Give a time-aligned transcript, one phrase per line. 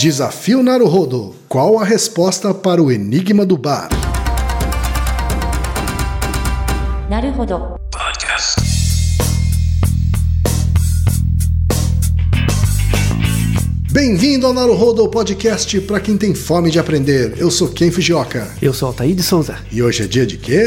[0.00, 1.34] Desafio Naruhodo.
[1.48, 3.88] Qual a resposta para o enigma do bar?
[7.10, 7.74] Naruhodo.
[7.90, 8.60] Podcast.
[13.90, 17.34] Bem-vindo ao Naruhodo Podcast para quem tem fome de aprender.
[17.36, 18.48] Eu sou Ken Fujioka.
[18.62, 19.56] Eu sou Altair de Souza.
[19.72, 20.64] E hoje é dia de quê?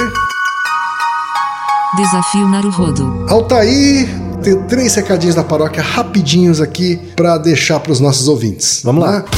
[1.96, 3.26] Desafio Naruhodo.
[3.30, 4.10] Altair,
[4.42, 8.82] tem três recadinhos da paróquia rapidinhos aqui para deixar para os nossos ouvintes.
[8.84, 9.22] Vamos lá.
[9.22, 9.30] tá?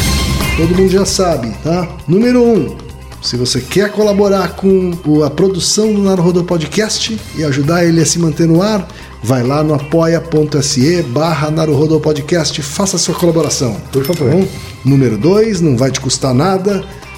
[0.58, 1.88] Todo mundo já sabe, tá?
[2.08, 2.78] Número um,
[3.24, 4.92] se você quer colaborar com
[5.26, 8.88] a produção do Naruhodo Podcast e ajudar ele a se manter no ar,
[9.24, 13.78] vai lá no apoia.se barra Naruhodo Podcast, faça sua colaboração.
[13.92, 14.46] Por favor.
[14.84, 16.84] Número dois, não vai te custar nada,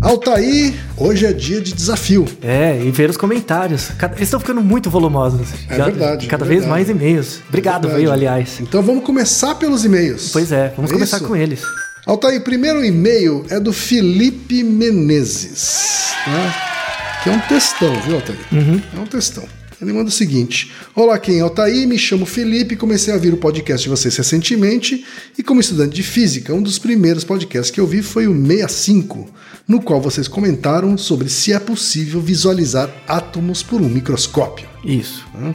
[0.00, 2.24] Altair, hoje é dia de desafio.
[2.40, 3.88] É, e ver os comentários.
[4.12, 5.48] Eles estão ficando muito volumosos.
[5.68, 6.60] É Já- verdade, é Cada verdade.
[6.60, 7.40] vez mais e-mails.
[7.48, 8.02] Obrigado, Verdade.
[8.02, 8.60] veio, aliás.
[8.60, 10.30] Então vamos começar pelos e-mails.
[10.32, 11.26] Pois é, vamos É começar isso?
[11.26, 11.62] com eles.
[12.06, 17.20] Altair, primeiro e-mail é do Felipe Menezes, tá?
[17.22, 18.38] que é um textão, viu, Altair?
[18.96, 19.44] É um textão.
[19.80, 21.86] Ele manda o seguinte: Olá, quem é Altair?
[21.86, 25.04] Me chamo Felipe, comecei a ouvir o podcast de vocês recentemente
[25.36, 29.28] e, como estudante de física, um dos primeiros podcasts que eu vi foi o 65,
[29.68, 34.66] no qual vocês comentaram sobre se é possível visualizar átomos por um microscópio.
[34.82, 35.26] Isso.
[35.34, 35.54] Né?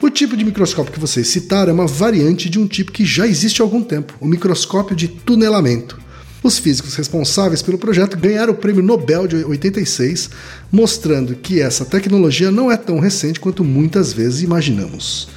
[0.00, 3.26] O tipo de microscópio que vocês citaram é uma variante de um tipo que já
[3.26, 6.00] existe há algum tempo, o microscópio de tunelamento.
[6.42, 10.30] Os físicos responsáveis pelo projeto ganharam o Prêmio Nobel de 86,
[10.72, 15.28] mostrando que essa tecnologia não é tão recente quanto muitas vezes imaginamos.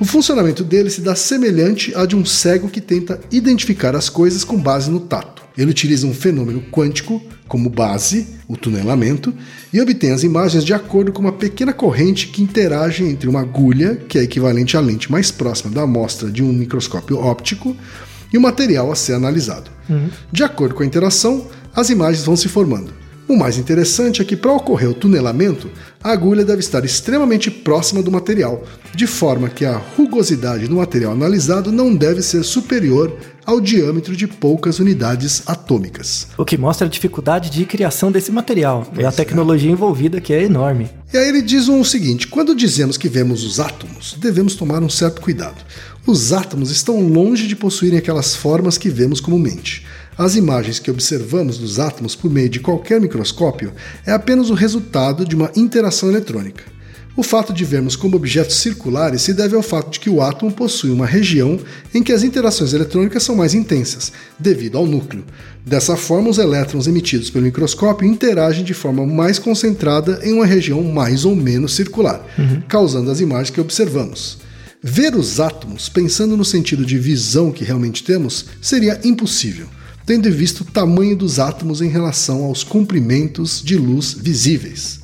[0.00, 4.42] O funcionamento dele se dá semelhante a de um cego que tenta identificar as coisas
[4.42, 5.42] com base no tato.
[5.56, 9.34] Ele utiliza um fenômeno quântico como base, o tunelamento,
[9.72, 13.96] e obtém as imagens de acordo com uma pequena corrente que interage entre uma agulha,
[14.08, 17.76] que é equivalente à lente mais próxima da amostra de um microscópio óptico,
[18.32, 19.70] e o material a ser analisado.
[20.32, 23.01] De acordo com a interação, as imagens vão se formando.
[23.28, 25.70] O mais interessante é que, para ocorrer o tunelamento,
[26.02, 31.12] a agulha deve estar extremamente próxima do material, de forma que a rugosidade do material
[31.12, 33.16] analisado não deve ser superior
[33.46, 36.28] ao diâmetro de poucas unidades atômicas.
[36.36, 38.86] O que mostra a dificuldade de criação desse material.
[38.98, 39.12] E a é.
[39.12, 40.90] tecnologia envolvida que é enorme.
[41.12, 44.88] E aí ele diz o seguinte: quando dizemos que vemos os átomos, devemos tomar um
[44.88, 45.64] certo cuidado.
[46.06, 49.86] Os átomos estão longe de possuírem aquelas formas que vemos comumente.
[50.16, 53.72] As imagens que observamos dos átomos por meio de qualquer microscópio
[54.06, 56.64] é apenas o resultado de uma interação eletrônica.
[57.14, 60.50] O fato de vermos como objetos circulares se deve ao fato de que o átomo
[60.50, 61.58] possui uma região
[61.94, 65.24] em que as interações eletrônicas são mais intensas, devido ao núcleo.
[65.64, 70.82] Dessa forma, os elétrons emitidos pelo microscópio interagem de forma mais concentrada em uma região
[70.82, 72.24] mais ou menos circular,
[72.66, 74.38] causando as imagens que observamos.
[74.82, 79.68] Ver os átomos, pensando no sentido de visão que realmente temos, seria impossível,
[80.06, 85.00] tendo em vista o tamanho dos átomos em relação aos comprimentos de luz visíveis.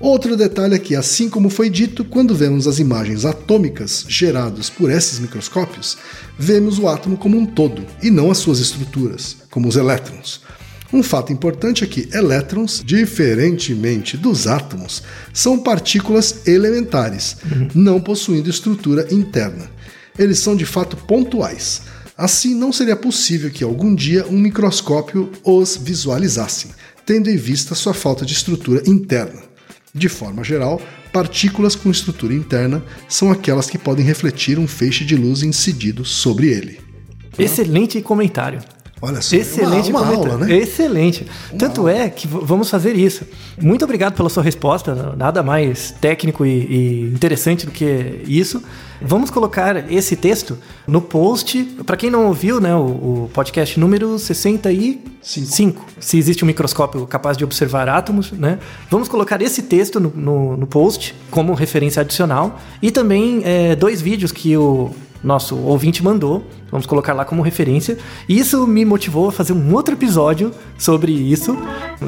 [0.00, 4.90] Outro detalhe é que, assim como foi dito, quando vemos as imagens atômicas geradas por
[4.90, 5.96] esses microscópios,
[6.36, 10.40] vemos o átomo como um todo e não as suas estruturas, como os elétrons.
[10.92, 17.36] Um fato importante é que elétrons, diferentemente dos átomos, são partículas elementares,
[17.74, 19.70] não possuindo estrutura interna.
[20.18, 21.82] Eles são de fato pontuais.
[22.22, 26.68] Assim, não seria possível que algum dia um microscópio os visualizasse,
[27.04, 29.42] tendo em vista sua falta de estrutura interna.
[29.92, 30.80] De forma geral,
[31.12, 36.46] partículas com estrutura interna são aquelas que podem refletir um feixe de luz incidido sobre
[36.46, 36.78] ele.
[37.36, 38.60] Excelente comentário.
[39.04, 40.56] Olha só, Excelente uma, uma aula, né?
[40.56, 41.26] Excelente.
[41.58, 43.26] Tanto é que vamos fazer isso.
[43.60, 45.14] Muito obrigado pela sua resposta.
[45.16, 48.62] Nada mais técnico e, e interessante do que isso.
[49.04, 50.56] Vamos colocar esse texto
[50.86, 51.64] no post.
[51.84, 52.78] Para quem não ouviu, né, o,
[53.24, 54.16] o podcast número
[55.20, 55.84] 65.
[55.98, 58.58] Se existe um microscópio capaz de observar átomos, né?
[58.90, 62.60] Vamos colocar esse texto no, no- no post como referência adicional.
[62.80, 64.90] E também é, dois vídeos que o
[65.22, 66.44] nosso ouvinte mandou.
[66.70, 67.98] Vamos colocar lá como referência.
[68.28, 71.56] E isso me motivou a fazer um outro episódio sobre isso.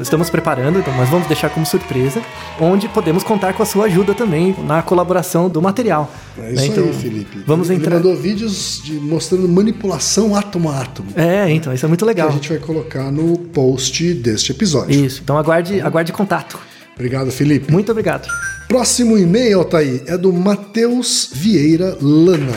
[0.01, 2.21] Estamos preparando, então, mas vamos deixar como surpresa,
[2.59, 6.11] onde podemos contar com a sua ajuda também na colaboração do material.
[6.37, 6.53] É né?
[6.53, 7.43] isso Então, aí, Felipe.
[7.45, 7.95] Vamos Ele entrar.
[7.97, 11.09] mandou vídeos de- mostrando manipulação átomo a átomo.
[11.15, 12.29] É, então, isso é muito Que legal.
[12.29, 15.05] a gente vai colocar no post deste episódio.
[15.05, 16.57] Isso, então aguarde, aguarde contato.
[16.95, 17.71] Obrigado, Felipe.
[17.71, 18.27] Muito obrigado.
[18.67, 22.53] Próximo e-mail, Altair, é do Matheus Vieira Lana.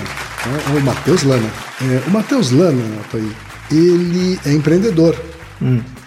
[0.47, 1.51] O Matheus Lana.
[1.81, 3.35] É, o Matheus Lana, Altair,
[3.71, 5.21] ele é empreendedor,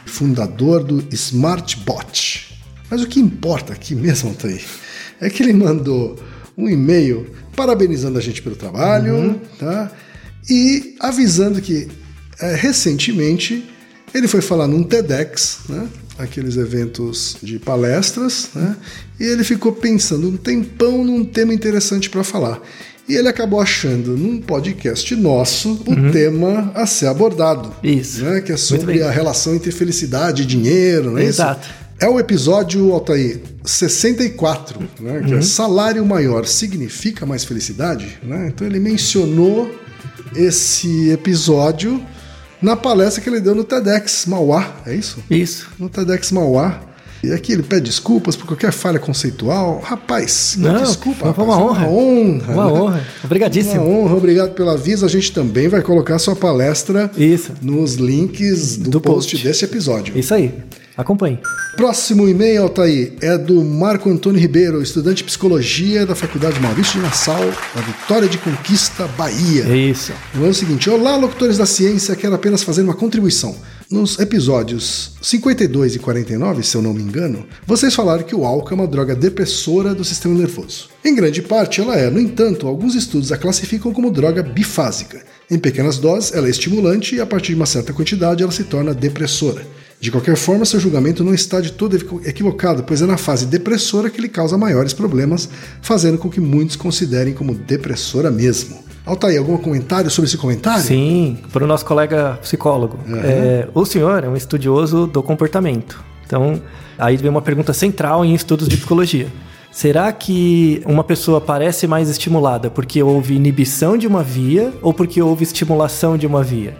[0.05, 2.57] fundador do SmartBot.
[2.89, 4.63] Mas o que importa aqui mesmo, Altair,
[5.19, 6.17] é que ele mandou
[6.57, 9.91] um e-mail parabenizando a gente pelo trabalho, tá?
[10.49, 11.87] E avisando que
[12.39, 13.69] é, recentemente
[14.13, 15.87] ele foi falar num TEDx, né?
[16.17, 18.75] Aqueles eventos de palestras, né?
[19.19, 22.61] E ele ficou pensando um tempão num tema interessante para falar.
[23.11, 27.69] E ele acabou achando num podcast nosso o tema a ser abordado.
[27.83, 28.23] Isso.
[28.23, 28.39] Né?
[28.39, 31.41] Que é sobre a relação entre felicidade e dinheiro, não é isso?
[31.41, 31.67] Exato.
[31.99, 35.23] É o episódio, Altair, 64, né?
[35.27, 38.47] Que é salário maior significa mais felicidade, né?
[38.47, 39.69] Então ele mencionou
[40.33, 42.01] esse episódio
[42.61, 45.21] na palestra que ele deu no TEDx Mauá, é isso?
[45.29, 45.67] Isso.
[45.77, 46.79] No TEDx Mauá.
[47.23, 49.79] E aqui ele pede desculpas por qualquer falha conceitual.
[49.83, 51.19] Rapaz, Não, desculpa.
[51.19, 51.87] foi rapaz, uma honra.
[51.87, 52.53] Uma honra.
[52.53, 52.71] Uma né?
[52.79, 53.07] honra.
[53.23, 53.81] Obrigadíssimo.
[53.83, 55.05] Uma honra, obrigado pelo aviso.
[55.05, 57.51] A gente também vai colocar sua palestra Isso.
[57.61, 59.47] nos links do, Do post, post.
[59.47, 60.17] desse episódio.
[60.17, 60.51] Isso aí.
[60.97, 61.39] Acompanhe.
[61.75, 66.99] Próximo e-mail, Altair, é do Marco Antônio Ribeiro, estudante de psicologia da Faculdade Maurício de
[66.99, 67.43] Nassau,
[67.73, 69.63] da Vitória de Conquista, Bahia.
[69.75, 70.11] Isso.
[70.35, 73.55] É o seguinte: Olá, locutores da ciência, quero apenas fazer uma contribuição.
[73.89, 78.71] Nos episódios 52 e 49, se eu não me engano, vocês falaram que o álcool
[78.71, 80.89] é uma droga depressora do sistema nervoso.
[81.03, 85.21] Em grande parte, ela é, no entanto, alguns estudos a classificam como droga bifásica.
[85.49, 88.63] Em pequenas doses, ela é estimulante e, a partir de uma certa quantidade, ela se
[88.63, 89.65] torna depressora.
[90.01, 93.45] De qualquer forma, seu julgamento não está de todo equivo- equivocado, pois é na fase
[93.45, 95.47] depressora que ele causa maiores problemas,
[95.79, 98.79] fazendo com que muitos considerem como depressora mesmo.
[99.05, 100.83] Altair, algum comentário sobre esse comentário?
[100.83, 102.97] Sim, para o nosso colega psicólogo.
[103.23, 106.03] É, o senhor é um estudioso do comportamento.
[106.25, 106.59] Então,
[106.97, 109.27] aí vem uma pergunta central em estudos de psicologia.
[109.71, 115.21] Será que uma pessoa parece mais estimulada porque houve inibição de uma via ou porque
[115.21, 116.75] houve estimulação de uma via?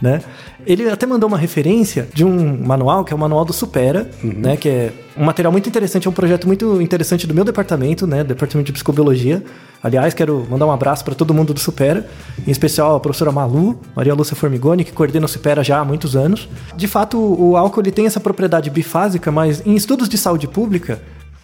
[0.00, 0.20] Né?
[0.66, 4.56] Ele até mandou uma referência de um manual, que é o manual do Supera, né?
[4.56, 8.22] Que é um material muito interessante, é um projeto muito interessante do meu departamento, né?
[8.22, 9.42] Departamento de Psicobiologia.
[9.82, 12.06] Aliás, quero mandar um abraço para todo mundo do Supera,
[12.46, 16.16] em especial a professora Malu, Maria Lúcia Formigoni, que coordena o Supera já há muitos
[16.16, 16.48] anos.
[16.76, 21.00] De fato, o álcool ele tem essa propriedade bifásica, mas em estudos de saúde pública,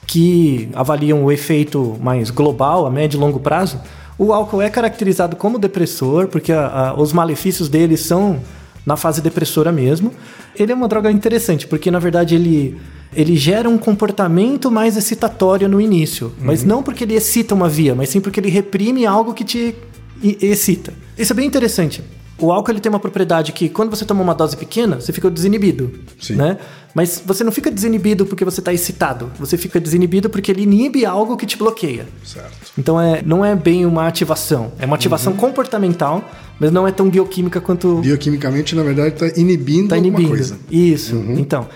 [0.07, 3.81] que avaliam o efeito mais global, a médio e longo prazo,
[4.25, 8.41] o álcool é caracterizado como depressor, porque a- a- os malefícios dele são
[8.87, 10.13] na fase depressora mesmo.
[10.59, 12.77] Ele é uma droga interessante, porque na verdade ele,
[13.15, 16.33] ele gera um comportamento mais excitatório no início.
[16.41, 19.75] Mas não porque ele excita uma via, mas sim porque ele reprime algo que te
[20.23, 20.93] excita.
[21.19, 22.03] Isso é bem interessante.
[22.43, 25.31] O álcool ele tem uma propriedade que quando você toma uma dose pequena, você fica
[25.31, 26.35] desinibido, Sim.
[26.35, 26.59] né?
[26.93, 29.31] Mas você não fica desinibido porque você está excitado.
[29.39, 32.05] Você fica desinibido porque ele inibe algo que te bloqueia.
[32.25, 32.51] Certo.
[32.77, 34.73] Então é, não é bem uma ativação.
[34.81, 36.29] É uma ativação comportamental,
[36.59, 40.29] mas não é tão bioquímica quanto Bioquimicamente, na verdade, está inibindo, alguma inibindo.
[40.31, 40.59] coisa.
[40.69, 41.15] Isso.
[41.37, 41.69] Então,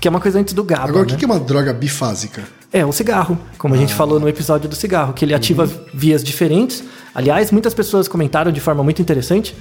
[0.00, 0.84] que é uma coisa antes do GABA.
[0.84, 1.12] Agora, o né?
[1.12, 2.44] que que é uma droga bifásica?
[2.72, 6.24] É, o cigarro, como a gente falou no episódio do cigarro, que ele ativa vias
[6.24, 6.82] diferentes.
[7.14, 9.54] Aliás, muitas pessoas comentaram de forma muito interessante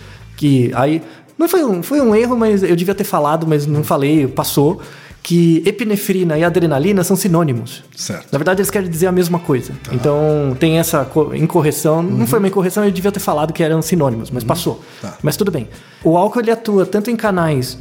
[0.44, 1.01] que aí
[1.38, 4.82] não foi um, foi um erro, mas eu devia ter falado, mas não falei, passou
[5.22, 7.82] que epinefrina e adrenalina são sinônimos.
[7.96, 8.27] Certo.
[8.29, 9.72] Na verdade, eles querem dizer a mesma coisa.
[9.94, 12.03] Então, tem essa co- incorreção.
[12.03, 14.84] Não foi uma incorreção, eu devia ter falado que eram sinônimos, mas passou.
[15.01, 15.18] Tá.
[15.24, 15.70] Mas tudo bem.
[16.03, 17.77] O álcool ele atua tanto em canais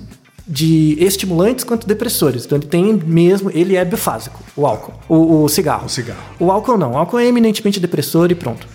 [0.47, 2.45] de estimulantes quanto depressores.
[2.45, 5.87] Então ele tem mesmo, ele é bifásico, o álcool, o, o cigarro.
[5.87, 6.21] O cigarro.
[6.39, 8.69] O álcool não, o álcool é eminentemente depressor e pronto.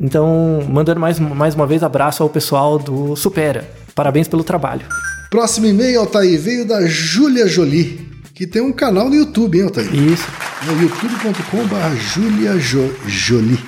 [0.00, 3.68] Então, mandando mais, mais uma vez abraço ao pessoal do Supera.
[3.94, 4.82] Parabéns pelo trabalho.
[5.30, 9.94] Próximo e-mail, Altair, veio da Júlia Jolie, que tem um canal no YouTube, hein, Altair?
[9.94, 10.26] Isso.
[10.66, 13.58] É youtube.com.br Julia Jo- Jolie.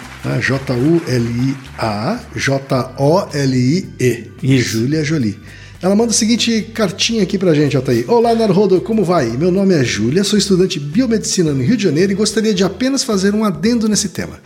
[0.40, 4.30] J-U-L-I-A J-O-L-I-E.
[4.42, 4.78] Isso.
[4.78, 5.38] Júlia Jolie.
[5.82, 8.08] Ela manda a seguinte cartinha aqui pra gente, Altair.
[8.08, 9.36] Olá, Naruhodo, como vai?
[9.36, 12.62] Meu nome é Júlia, sou estudante de biomedicina no Rio de Janeiro e gostaria de
[12.62, 14.40] apenas fazer um adendo nesse tema.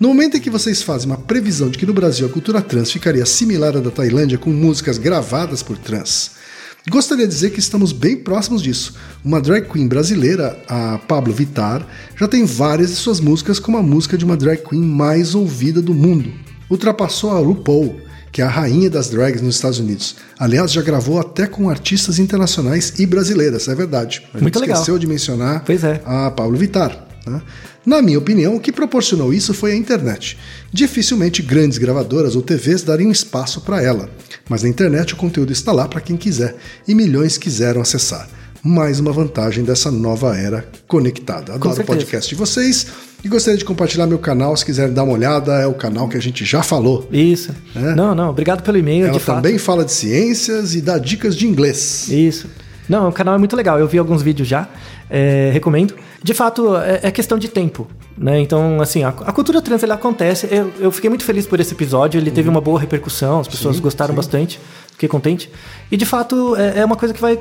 [0.00, 2.90] No momento em que vocês fazem uma previsão de que no Brasil a cultura trans
[2.90, 6.32] ficaria similar à da Tailândia com músicas gravadas por trans,
[6.88, 8.94] Gostaria de dizer que estamos bem próximos disso.
[9.22, 13.82] Uma drag queen brasileira, a Pablo Vittar, já tem várias de suas músicas como a
[13.82, 16.32] música de uma drag queen mais ouvida do mundo.
[16.68, 20.16] Ultrapassou a RuPaul que é a rainha das drags nos Estados Unidos.
[20.38, 24.22] Aliás, já gravou até com artistas internacionais e brasileiras, é verdade.
[24.28, 24.76] A gente Muito legal.
[24.76, 26.00] esqueceu de mencionar é.
[26.04, 27.06] a Pablo Vittar.
[27.26, 27.42] né?
[27.84, 30.38] Na minha opinião, o que proporcionou isso foi a internet.
[30.72, 34.10] Dificilmente grandes gravadoras ou TVs dariam espaço para ela,
[34.48, 36.56] mas na internet o conteúdo está lá para quem quiser
[36.86, 38.28] e milhões quiseram acessar.
[38.62, 41.54] Mais uma vantagem dessa nova era conectada.
[41.54, 42.86] Adoro o podcast de vocês
[43.24, 44.54] e gostaria de compartilhar meu canal.
[44.54, 47.08] Se quiserem dar uma olhada, é o canal que a gente já falou.
[47.10, 47.54] Isso.
[47.74, 47.94] É?
[47.94, 49.36] Não, não, obrigado pelo e-mail, Ela de fato.
[49.36, 52.08] também fala de ciências e dá dicas de inglês.
[52.08, 52.48] Isso.
[52.86, 53.78] Não, o canal é muito legal.
[53.78, 54.68] Eu vi alguns vídeos já,
[55.08, 55.94] é, recomendo.
[56.22, 57.86] De fato, é, é questão de tempo,
[58.20, 58.38] né?
[58.38, 60.46] Então, assim, a, a cultura trans ela acontece.
[60.50, 62.20] Eu, eu fiquei muito feliz por esse episódio.
[62.20, 64.16] Ele teve uma boa repercussão, as pessoas Sim, gostaram sim.
[64.16, 64.60] bastante.
[64.92, 65.50] Fiquei contente.
[65.90, 67.38] E de fato é, é uma coisa que vai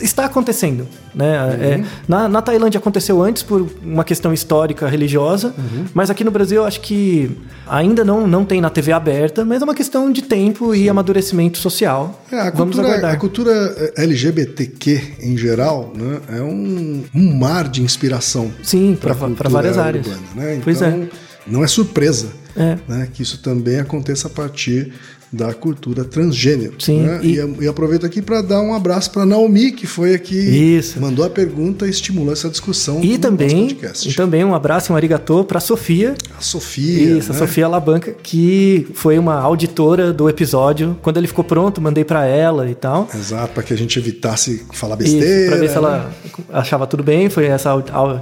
[0.00, 1.34] está acontecendo, né?
[1.60, 5.52] É, na, na Tailândia aconteceu antes por uma questão histórica religiosa,
[5.92, 7.36] mas aqui no Brasil eu acho que
[7.66, 11.58] ainda não, não tem na TV aberta, mas é uma questão de tempo e amadurecimento
[11.58, 12.22] social.
[12.30, 13.12] É, a Vamos cultura, aguardar.
[13.12, 19.12] a cultura LGBTQ em geral né, é um, um mar de inspiração Sim, para
[19.48, 20.06] várias áreas.
[20.14, 20.60] Urbana, né?
[20.62, 21.08] Pois então, é.
[21.46, 22.78] não é surpresa É.
[22.86, 24.92] né, que isso também aconteça a partir
[25.32, 26.74] da cultura transgênero.
[26.78, 27.20] Sim, né?
[27.22, 31.00] e- E, e aproveito aqui para dar um abraço para Naomi, que foi aqui, Isso.
[31.00, 34.08] mandou a pergunta e estimulou essa discussão E no também, podcast.
[34.08, 36.14] e também um abraço e um arigatô para Sofia.
[36.38, 37.16] A Sofia.
[37.18, 37.38] Isso, a né?
[37.38, 40.96] Sofia Labanca, que foi uma auditora do episódio.
[41.00, 43.08] Quando ele ficou pronto, mandei para ela e tal.
[43.14, 45.50] Exato, para que a gente evitasse falar besteira.
[45.50, 45.78] para ver se né?
[45.78, 46.12] ela
[46.52, 47.30] achava tudo bem.
[47.30, 47.70] Foi essa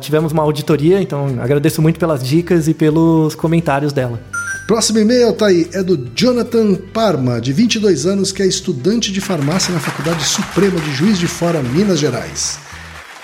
[0.00, 4.20] tivemos uma auditoria, então agradeço muito pelas dicas e pelos comentários dela.
[4.70, 9.20] Próximo e-mail, tá aí, é do Jonathan Parma, de 22 anos, que é estudante de
[9.20, 12.56] farmácia na Faculdade Suprema de Juiz de Fora, Minas Gerais.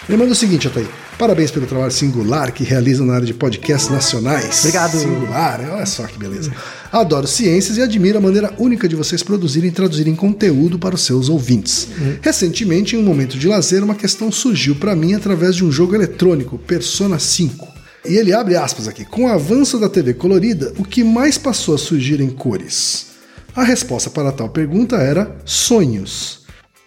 [0.08, 0.88] Ele manda o seguinte, Ataí.
[1.16, 4.58] Parabéns pelo trabalho singular que realizam na área de podcasts nacionais.
[4.58, 4.98] Obrigado.
[4.98, 6.50] Singular, olha só que beleza.
[6.90, 11.02] Adoro ciências e admiro a maneira única de vocês produzirem e traduzirem conteúdo para os
[11.02, 11.86] seus ouvintes.
[12.22, 15.94] Recentemente, em um momento de lazer, uma questão surgiu para mim através de um jogo
[15.94, 17.76] eletrônico, Persona 5.
[18.08, 19.04] E ele abre aspas aqui.
[19.04, 23.06] Com o avanço da TV colorida, o que mais passou a surgir em cores?
[23.54, 26.46] A resposta para tal pergunta era sonhos.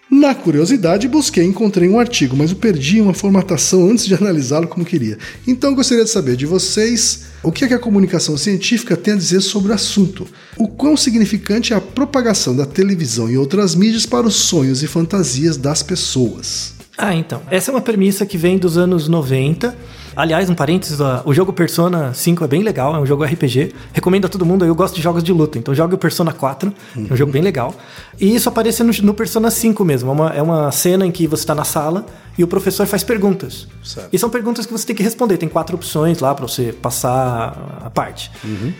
[0.09, 4.67] Na curiosidade, busquei e encontrei um artigo, mas eu perdi uma formatação antes de analisá-lo
[4.67, 5.19] como queria.
[5.47, 9.17] Então gostaria de saber de vocês o que, é que a comunicação científica tem a
[9.17, 10.27] dizer sobre o assunto.
[10.57, 14.87] O quão significante é a propagação da televisão e outras mídias para os sonhos e
[14.87, 16.73] fantasias das pessoas.
[16.97, 17.43] Ah, então.
[17.51, 19.75] Essa é uma premissa que vem dos anos 90.
[20.15, 23.73] Aliás, um parênteses, o jogo Persona 5 é bem legal, é um jogo RPG.
[23.93, 26.73] Recomendo a todo mundo, eu gosto de jogos de luta, então jogue o Persona 4,
[27.09, 27.73] é um jogo bem legal.
[28.19, 31.27] E isso aparece no, no Persona 5 mesmo, é uma, é uma cena em que
[31.27, 32.05] você está na sala
[32.37, 33.67] e o professor faz perguntas.
[33.83, 34.09] Certo.
[34.13, 37.81] E são perguntas que você tem que responder, tem quatro opções lá para você passar
[37.83, 38.31] a parte.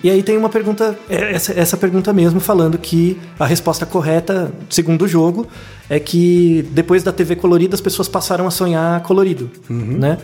[0.04, 4.52] E aí tem uma pergunta, é essa, essa pergunta mesmo, falando que a resposta correta,
[4.70, 5.46] segundo o jogo,
[5.90, 10.18] é que depois da TV colorida as pessoas passaram a sonhar colorido, né?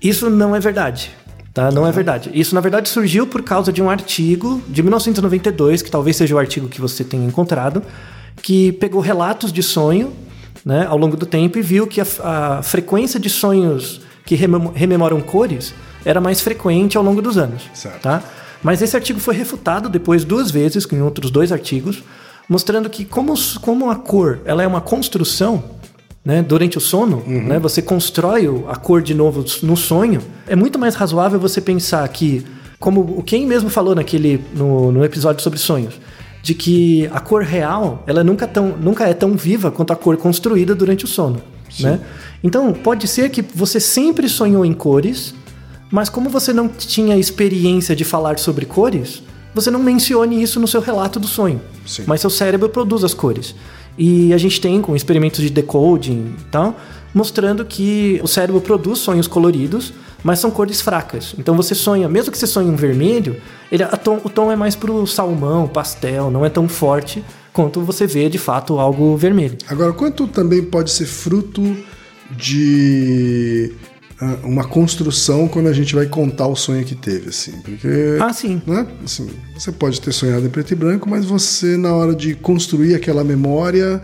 [0.00, 1.10] Isso não é verdade.
[1.52, 1.70] Tá?
[1.72, 2.30] Não é verdade.
[2.32, 6.38] Isso, na verdade, surgiu por causa de um artigo de 1992, que talvez seja o
[6.38, 7.82] artigo que você tenha encontrado,
[8.42, 10.12] que pegou relatos de sonho
[10.64, 14.70] né, ao longo do tempo e viu que a, a frequência de sonhos que remem-
[14.74, 15.74] rememoram cores
[16.04, 17.62] era mais frequente ao longo dos anos.
[17.74, 18.02] Certo.
[18.02, 18.22] Tá?
[18.62, 22.02] Mas esse artigo foi refutado depois duas vezes, em outros dois artigos,
[22.48, 25.64] mostrando que como, como a cor ela é uma construção,
[26.24, 30.78] né, durante o sono, né, você constrói a cor de novo no sonho, é muito
[30.78, 32.44] mais razoável você pensar que,
[32.78, 35.94] como o Ken mesmo falou naquele, no, no episódio sobre sonhos,
[36.42, 40.16] de que a cor real ela nunca, tão, nunca é tão viva quanto a cor
[40.16, 41.40] construída durante o sono.
[41.80, 42.00] Né?
[42.42, 45.34] Então, pode ser que você sempre sonhou em cores,
[45.90, 49.22] mas como você não tinha experiência de falar sobre cores,
[49.54, 51.60] você não mencione isso no seu relato do sonho.
[51.86, 52.04] Sim.
[52.06, 53.54] Mas seu cérebro produz as cores.
[53.98, 56.76] E a gente tem com experimentos de decoding e tal,
[57.12, 61.34] mostrando que o cérebro produz sonhos coloridos, mas são cores fracas.
[61.38, 63.36] Então você sonha, mesmo que você sonhe um vermelho,
[63.72, 68.06] ele, tom- o tom é mais pro salmão, pastel, não é tão forte quanto você
[68.06, 69.58] vê de fato algo vermelho.
[69.68, 71.76] Agora, quanto também pode ser fruto
[72.30, 73.72] de
[74.42, 77.52] uma construção quando a gente vai contar o sonho que teve, assim?
[77.62, 78.18] Porque.
[78.20, 78.60] Ah, sim.
[78.66, 78.86] né?
[79.04, 82.94] Assim, você pode ter sonhado em preto e branco, mas você, na hora de construir
[82.94, 84.02] aquela memória,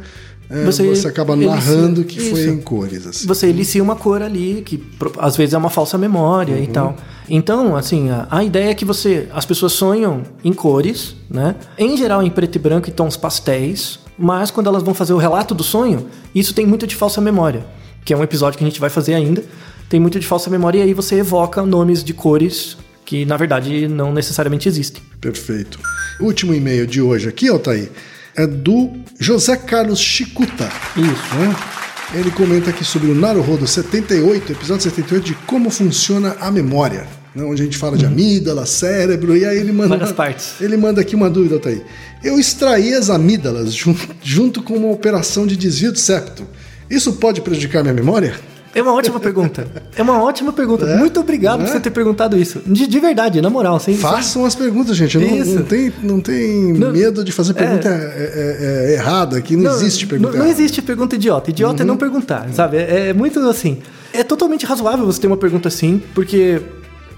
[0.49, 2.51] é, você, Você acaba elicia- narrando que foi isso.
[2.51, 3.07] em cores.
[3.07, 3.27] Assim.
[3.27, 4.81] Você elicia uma cor ali, que
[5.19, 6.95] às vezes é uma falsa memória e tal.
[7.29, 9.27] Então, assim, a, a ideia é que você.
[9.33, 11.57] As pessoas sonham em cores, né?
[11.79, 13.99] Em geral em preto e branco e tons pastéis.
[14.17, 17.67] Mas quando elas vão fazer o relato do sonho, isso tem muito de falsa memória.
[18.05, 19.43] Que é um episódio que a gente vai fazer ainda.
[19.89, 23.87] Tem muito de falsa memória e aí você evoca nomes de cores que, na verdade,
[23.87, 25.03] não necessariamente existem.
[25.21, 25.79] Perfeito.
[26.21, 27.91] Último e-mail de hoje aqui, Altair,
[28.37, 30.71] é do José Carlos Chicuta.
[30.97, 31.35] Isso.
[31.37, 31.55] né?
[32.15, 37.07] Ele comenta aqui sobre o Naruhodo 78, episódio 78, de como funciona a memória.
[37.35, 37.43] né?
[37.45, 39.95] Onde a gente fala de amígdala, cérebro, e aí ele manda.
[39.95, 39.99] Uhum.
[39.99, 40.55] Várias partes.
[40.61, 41.83] Ele manda aqui uma dúvida, Altair.
[42.23, 46.47] Eu extraí as amígdalas jun- junto com uma operação de desvio de septo.
[46.89, 48.35] Isso pode prejudicar minha memória?
[48.75, 49.67] É uma ótima pergunta.
[49.97, 50.85] É uma ótima pergunta.
[50.85, 50.97] É?
[50.97, 51.65] Muito obrigado É?
[51.65, 52.61] por você ter perguntado isso.
[52.67, 53.79] De, de verdade, na moral.
[53.79, 55.17] Sem, Façam as perguntas, gente.
[55.17, 55.55] Não, Isso.
[55.55, 59.57] não tem, não tem Não- medo de fazer pergunta é- é- é errada aqui.
[59.57, 61.51] Não, existe pergunta Não, não existe pergunta idiota.
[61.51, 62.79] Idiota é não perguntar, sabe?
[62.79, 63.79] É, é muito assim.
[64.13, 66.61] É totalmente razoável você ter uma pergunta assim, porque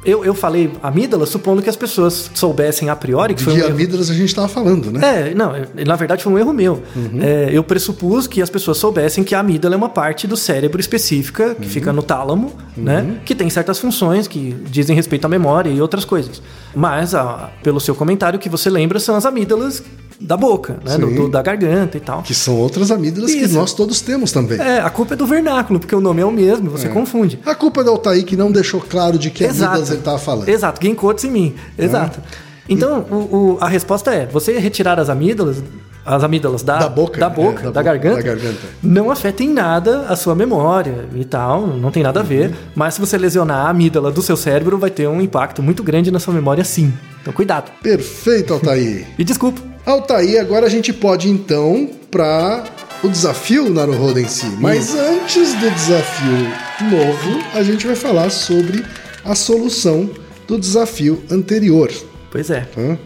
[0.07, 3.63] eu, eu falei amígdala supondo que as pessoas soubessem a priori que foi um De
[3.63, 3.73] erro.
[3.73, 5.31] amígdalas a gente estava falando, né?
[5.31, 5.53] É, não,
[5.87, 6.83] na verdade foi um erro meu.
[7.21, 10.81] É, eu pressupus que as pessoas soubessem que a amígdala é uma parte do cérebro
[10.81, 13.19] específica, que fica no tálamo, né?
[13.25, 16.41] Que tem certas funções que dizem respeito à memória e outras coisas.
[16.75, 19.83] Mas, ah, pelo seu comentário, o que você lembra são as amígdalas
[20.21, 20.97] da boca, né?
[20.99, 22.23] Do- do- da garganta e tal.
[22.23, 23.55] Que são outras amígdalas que Isso.
[23.55, 24.59] nós todos temos também.
[24.61, 27.39] É, a culpa é do vernáculo, porque o nome é o mesmo, você confunde.
[27.45, 30.49] A culpa é do Altair que não deixou claro de que amígdalas ele estava falando.
[30.49, 31.55] Exato, Genkots em mim.
[31.79, 32.21] Exato.
[32.69, 35.63] Então, o- o- a resposta é: você retirar as amígdalas,
[36.05, 38.59] as amígdalas da, Da boca, da, é, boca, da da, boca, garganta, da garganta.
[38.83, 42.49] não afeta em nada a sua memória e tal, não tem nada a ver.
[42.51, 42.55] Uhum.
[42.75, 46.11] Mas se você lesionar a amígdala do seu cérebro, vai ter um impacto muito grande
[46.11, 46.93] na sua memória, sim.
[47.23, 47.71] Então, cuidado.
[47.83, 49.07] Perfeito, Altair.
[49.19, 49.61] E desculpa.
[49.87, 52.65] Altair, agora a gente pode então para
[53.05, 54.47] o desafio Naruhodo em si.
[54.59, 56.53] Mas antes do desafio
[56.91, 58.85] novo, a gente vai falar sobre
[59.25, 60.11] a solução
[60.49, 61.89] do desafio anterior.
[62.33, 62.63] Pois é.
[62.63, 62.99] tá?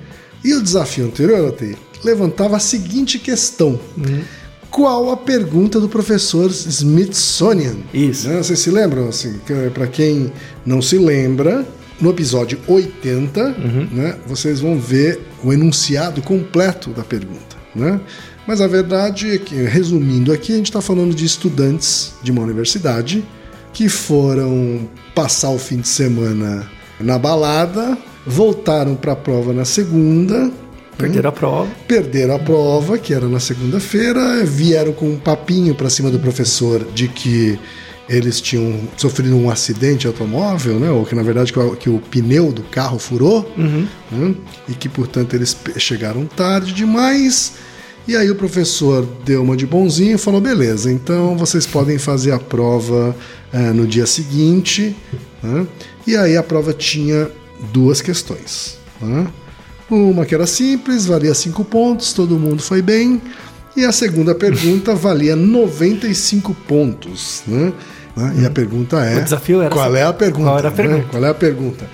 [0.42, 3.78] E o desafio anterior, Altair, levantava a seguinte questão.
[3.99, 4.22] Uhum.
[4.70, 7.76] Qual a pergunta do professor Smithsonian?
[7.92, 8.26] Isso.
[8.26, 8.38] Né?
[8.38, 9.06] Vocês se lembram?
[9.06, 9.38] Assim,
[9.75, 10.32] para quem
[10.64, 11.66] não se lembra,
[12.00, 13.88] no episódio 80, Uhum.
[13.92, 17.57] né, vocês vão ver o enunciado completo da pergunta.
[17.75, 18.00] Né?
[18.47, 22.42] Mas a verdade é que, resumindo aqui, a gente está falando de estudantes de uma
[22.42, 23.25] universidade
[23.73, 30.50] que foram passar o fim de semana na balada, voltaram para a prova na segunda,
[30.99, 31.71] Perderam a prova.
[31.88, 36.85] perderam a prova, que era na segunda-feira, vieram com um papinho para cima do professor
[36.95, 37.59] de que
[38.10, 40.90] eles tinham sofrido um acidente automóvel, né?
[40.90, 44.34] Ou que na verdade que o, que o pneu do carro furou, né?
[44.68, 47.52] e que portanto eles chegaram tarde demais.
[48.08, 52.32] E aí o professor deu uma de bonzinho e falou: beleza, então vocês podem fazer
[52.32, 53.14] a prova
[53.52, 54.96] eh, no dia seguinte.
[55.40, 55.66] né?
[56.04, 57.30] E aí a prova tinha
[57.73, 58.76] duas questões.
[59.00, 59.28] né?
[59.88, 63.20] Uma que era simples, valia 5 pontos, todo mundo foi bem.
[63.76, 67.42] E a segunda pergunta valia 95 pontos.
[67.46, 67.73] Né?
[68.16, 68.34] Né?
[68.42, 70.44] E a pergunta é: O desafio era Qual é a pergunta?
[70.50, 70.70] qual a né?
[70.70, 71.06] pergunta?
[71.10, 71.86] Qual é a pergunta?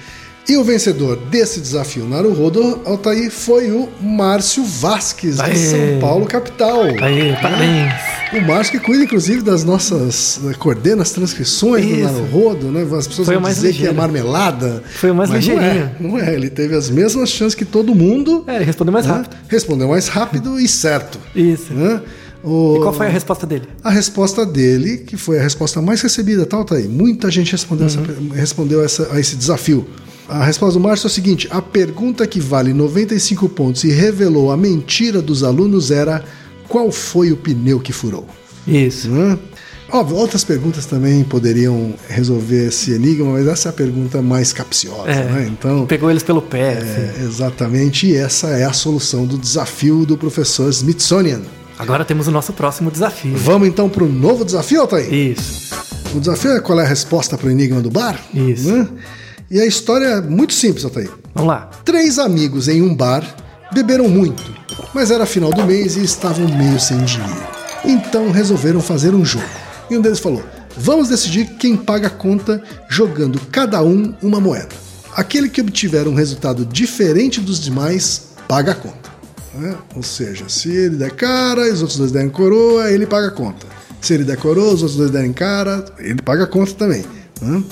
[0.48, 5.50] E o vencedor desse desafio Naruhodo, Altair, foi o Márcio Vasques, Aê!
[5.52, 6.83] de São Paulo, capital.
[7.02, 7.92] Aí, parabéns.
[8.33, 10.38] O Márcio que cuida, inclusive, das nossas.
[10.44, 12.05] né, coordena as transcrições do Isso.
[12.12, 12.83] Naruhodo, né?
[12.96, 13.94] As pessoas Foi vão dizer que é ligeiro.
[13.96, 14.85] marmelada.
[14.94, 15.90] Foi o mais mas não é, ligeirinho.
[15.98, 18.44] não é, ele teve as mesmas chances que todo mundo.
[18.46, 19.14] É, ele respondeu mais né?
[19.14, 19.37] rápido.
[19.48, 21.18] Respondeu mais rápido e certo.
[21.35, 21.74] Isso.
[21.74, 22.00] né?
[22.44, 23.66] O- E qual foi a resposta dele?
[23.83, 26.87] a resposta dele, que foi a resposta mais recebida, tal, tá aí.
[26.88, 28.01] Muita gente respondeu, essa,
[28.35, 29.87] respondeu essa- a esse desafio.
[30.29, 34.51] A resposta do Márcio é o seguinte: a pergunta que vale 95 pontos e revelou
[34.51, 36.25] a mentira dos alunos era
[36.68, 38.27] qual foi o pneu que furou?
[38.66, 39.09] Isso.
[39.09, 39.38] Né?
[39.92, 45.09] Óbvio, outras perguntas também poderiam resolver esse enigma, mas essa é a pergunta mais capciosa,
[45.09, 45.25] É.
[45.31, 45.49] né?
[45.49, 46.79] Então, Pegou eles pelo pé.
[46.79, 47.22] assim.
[47.22, 51.40] é, exatamente, e essa é a solução do desafio do professor Smithsonian.
[51.79, 53.37] Agora temos o nosso próximo desafio.
[53.37, 55.12] Vamos então para o novo desafio, Altair?
[55.12, 55.75] Isso.
[56.15, 58.19] O desafio é qual é a resposta para o enigma do bar?
[58.33, 58.73] Isso.
[58.73, 58.89] né?
[59.51, 61.11] E a história é muito simples, Altair.
[61.35, 61.71] Vamos lá.
[61.85, 63.23] Três amigos em um bar
[63.73, 64.43] beberam muito,
[64.95, 67.47] mas era final do mês e estavam meio sem dinheiro.
[67.85, 69.45] Então resolveram fazer um jogo.
[69.91, 70.43] E um deles falou:
[70.77, 74.75] Vamos decidir quem paga a conta jogando cada um uma moeda.
[75.15, 79.06] Aquele que obtiver um resultado diferente dos demais paga a conta.
[79.57, 79.77] Né?
[79.95, 83.31] Ou seja, se ele der cara e os outros dois derem coroa, ele paga a
[83.31, 83.66] conta.
[84.01, 87.05] Se ele der coroa, os outros dois derem cara, ele paga a conta também.
[87.40, 87.62] né?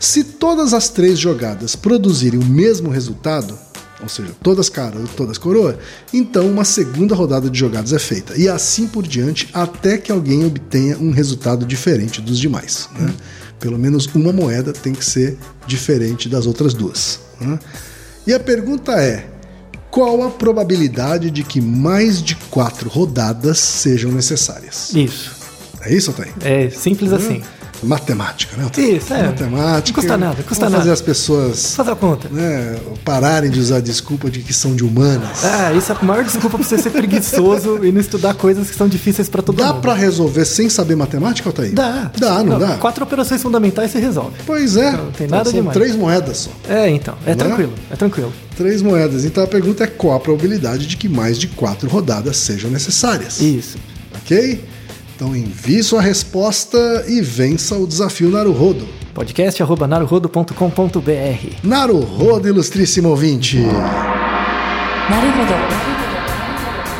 [0.00, 3.58] Se todas as três jogadas produzirem o mesmo resultado,
[4.00, 5.76] ou seja, todas caras ou todas coroa,
[6.14, 8.36] então uma segunda rodada de jogadas é feita.
[8.36, 12.88] E assim por diante, até que alguém obtenha um resultado diferente dos demais.
[12.98, 13.12] né?
[13.58, 15.36] Pelo menos uma moeda tem que ser
[15.66, 17.18] diferente das outras duas.
[17.40, 17.58] né?
[18.24, 19.28] E a pergunta é:
[19.90, 24.94] qual a probabilidade de que mais de quatro rodadas sejam necessárias?
[24.94, 25.36] Isso.
[25.80, 26.34] É isso, Otávio?
[26.40, 27.42] É simples assim.
[27.82, 28.68] Matemática, né?
[28.76, 29.22] Isso, é.
[29.24, 29.88] Matemática.
[29.88, 30.76] Não custa nada, custa Vamos nada.
[30.78, 32.28] fazer as pessoas Faz a conta.
[32.28, 35.44] né, pararem de usar a desculpa de que são de humanas.
[35.44, 38.76] Ah, isso é a maior desculpa pra você ser preguiçoso e não estudar coisas que
[38.76, 39.80] são difíceis pra todo Dá mundo.
[39.82, 41.72] pra resolver sem saber matemática, Altair?
[41.72, 42.10] Dá.
[42.16, 42.76] Dá, não, dá?
[42.76, 44.36] Quatro operações fundamentais se resolve.
[44.46, 44.92] Pois é.
[44.92, 45.76] Não tem nada São demais.
[45.76, 46.50] três moedas só.
[46.68, 47.14] É, então.
[47.26, 47.34] É Né?
[47.36, 48.32] tranquilo, é tranquilo.
[48.56, 49.24] Três moedas.
[49.24, 53.40] Então a pergunta é qual a probabilidade de que mais de quatro rodadas sejam necessárias?
[53.40, 53.78] Isso.
[54.16, 54.64] Ok?
[55.18, 56.78] Então envie sua resposta
[57.08, 58.88] e vença o desafio Naruhodo.
[59.12, 63.58] Podcast arroba naruhodo.com.br Naruhodo, ilustríssimo ouvinte!
[65.10, 65.54] Naruhodo.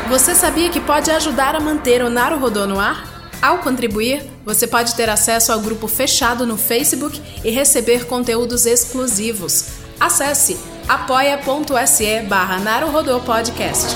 [0.09, 3.31] Você sabia que pode ajudar a manter o Naruhodo no ar?
[3.41, 9.77] Ao contribuir, você pode ter acesso ao grupo fechado no Facebook e receber conteúdos exclusivos.
[9.97, 10.57] Acesse
[10.89, 12.59] apoia.se barra
[13.25, 13.95] Podcast.